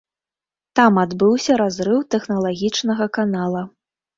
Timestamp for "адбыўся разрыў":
1.03-1.99